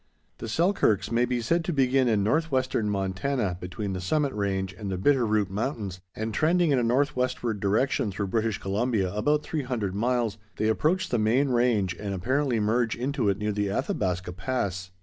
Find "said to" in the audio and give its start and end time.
1.41-1.71